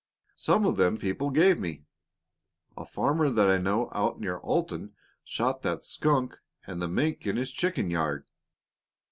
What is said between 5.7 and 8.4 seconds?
skunk and the mink in his chicken yard.